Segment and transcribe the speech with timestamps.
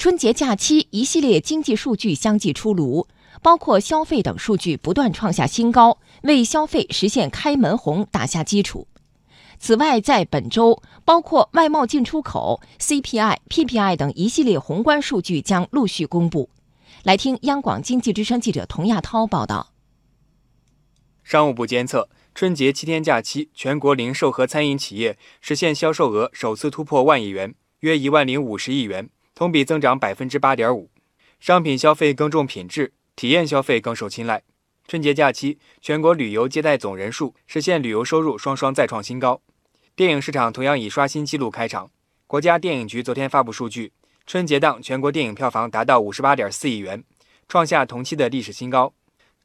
[0.00, 3.06] 春节假期一系列经济数据相继出炉，
[3.42, 8.88] 包括消费等数据不断创下新高，为消费实现开门红打下基础。
[9.58, 16.48] 此外，在本周，包括外贸进出口、CPI、PPI 等一系列宏观数据将陆续公布。
[17.02, 19.74] 来听央广经济之声记者童亚涛报道。
[21.22, 29.10] 商务部监测，春节七天假期，全国零售和餐饮企业实现销售额首次突破万亿元，约一万零五十亿元。
[29.40, 30.90] 同比增长百分之八点五，
[31.40, 34.42] 商品消费更重品质，体验消费更受青睐。
[34.86, 39.40] 春节假期，全国旅游接待总人数实现旅游收入双双再创新高。
[39.96, 41.90] 电影市场同样以刷新纪录开场。
[42.26, 43.94] 国家电影局昨天发布数据，
[44.26, 47.02] 春节档全国电影票房达到五十八点四亿元，
[47.48, 48.92] 创下同期的历史新高，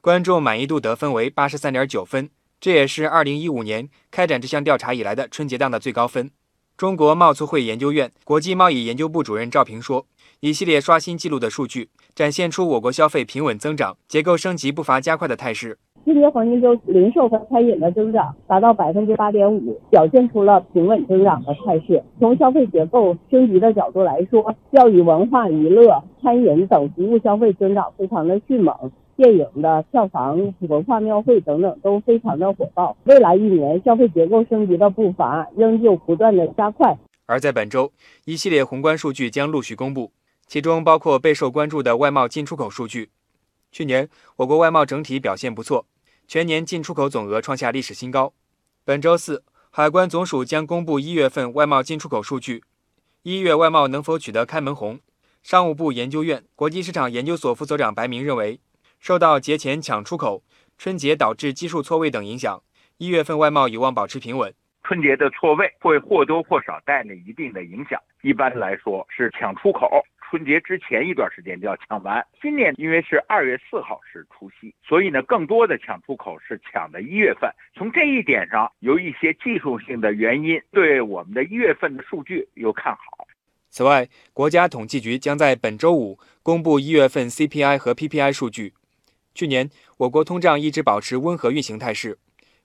[0.00, 2.28] 观众满意度得分为八十三点九分，
[2.60, 6.32] 这也是二零一五年开展这项调查以来的春节档的最高分。
[6.76, 10.06] 中国贸促会研究院国际贸易研究部主任赵平说
[10.40, 15.78] ：“一系列刷新纪录的数据，展现出我国消费平稳增长、结构升级步伐加快的态势。
[16.04, 22.02] 今年黄金周零售和餐饮的增长达到百分之八点五，表现出了平稳增长的态势。
[22.18, 28.74] 从消费结构升级的角度来说，教育、文化、娱乐、餐饮等服务消费增长非常的迅猛。”
[29.16, 32.96] 电影的票房、文化庙会等等都非常的火爆。
[33.04, 36.96] 未来一年消费结构升级的步伐仍旧不断的加快。
[37.26, 37.92] 而在本周，
[38.24, 40.12] 一系列宏观数据将陆续公布，
[40.46, 43.10] 其中包括备受关注的外贸进出口数据。
[43.72, 45.86] 去年我国外贸整体表现不错，
[46.28, 48.32] 全年进出口总额创下历史新高。
[48.84, 52.62] 本周四，海关总署将公布一月份外贸进出口数据，
[53.22, 55.00] 一月外贸能否取得开门红？
[55.42, 58.60] 商务部研究院国际市场研究所副所长白明认为。
[59.04, 60.42] 受到节前抢出口、
[60.78, 62.62] 春节导致基数错位等影响，
[62.96, 64.50] 一月份外贸有望保持平稳。
[64.82, 68.00] 春节的错位会或多或少带来一定的影响。
[68.22, 72.26] 一般来说是抢出口，春节之前一段时间就要抢完。
[72.40, 77.50] 今年因为是二月四号是除夕，所以呢，更多的抢出口是抢的一月份。
[77.74, 83.28] 从这一点上，有一些技术性的原因，对我们的一月份的数据有看好。
[83.68, 88.72] 此外，国家统计局将在本周五公布一月份 CPI 和 PPI 数据。
[89.34, 92.18] 去年，我国通胀一直保持温和运行态势，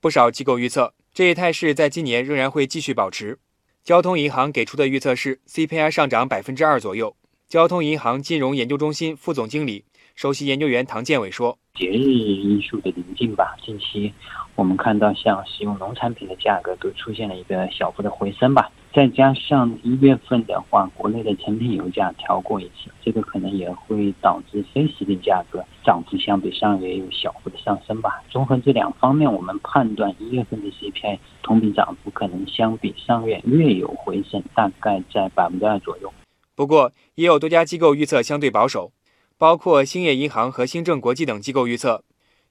[0.00, 3.38] 不少机构预测这一态势在今年仍然会继续保持。
[3.82, 7.14] 交通银行给出的预测是 CPI 上涨百分之二左右。
[7.46, 14.10] 交通银行金融研究中心副总经理、首席研究员唐建伟说：“节日因素的临近吧，近期
[14.54, 28.22] 我们看到像食用农产品的价格都出现了一个小幅的回升吧。”再加上一月份的话，国内的成品油价调过一次，这个可能也会导致非食品价格涨幅相比上月有小幅的上升吧。
[28.30, 36.12] 综合这两方面，我们判断一月份的 CPI 同比涨幅可能相比上月略有回升，大概在百分之二左右。
[36.54, 38.92] 不过，也有多家机构预测相对保守，
[39.36, 42.04] 包括兴业银行和新政国际等机构预测，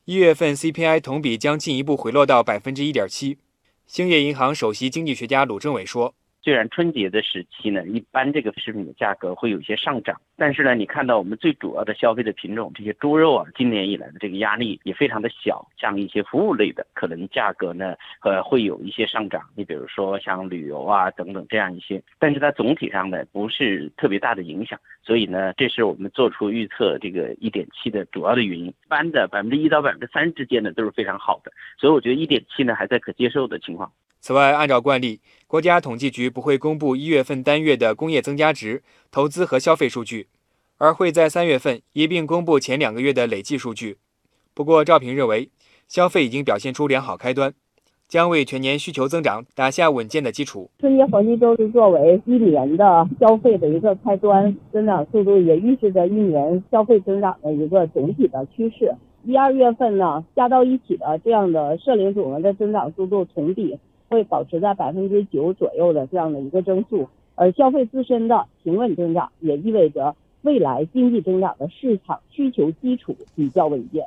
[0.03, 3.37] 一月份 CPI 同比将进一步回落到百分之一点七。
[3.87, 6.13] 兴业银行首席经济学家鲁政委说。
[6.43, 15.65] 虽然春节的时期呢，一般这个食品的价格会有一些上涨，但是呢，你看到我们最主要的消费的品种，这些猪肉啊，今年以来的这个压力也非常的小。
[15.77, 19.41] 像一些服务类的，可能价格呢，呃，会有一些上涨。
[19.55, 24.77] 你比如说像旅游啊等等这样一些，但是它总体上呢，不是特别大的影响。
[25.01, 28.67] 所以呢，这是我们做出预测这个一点七的主要的原因。
[28.67, 31.53] 一般的百分之一到百分之三之间呢，都是非常好的。
[31.77, 33.89] 所以我觉得一点七呢，还在可接受的情况。
[34.25, 40.28] 此外，按照惯例，国家统计局不会公布一月份单月的工业增加值、投资和消费数据，
[40.78, 43.97] 而会在三月份一并公布前两个月的累计数据。
[44.53, 45.50] 不过，赵平认为，
[45.89, 47.53] 消费已经表现出良好开端，
[48.07, 50.72] 将为全年需求增长打下稳健的基础。
[50.79, 58.95] 春节黄金周是作为一年的消费的一个开端，增长速度也预示着一年消费增长的一个总体的趋势。
[59.25, 63.78] 一二月份呢，加到一起的这样的社零总额的增长速度同比。
[64.13, 74.05] 会保持在百分之九左右的这样的一个增速，而消费自身的平稳增长，也意味着未来经济增长的市场需求基础比较稳健。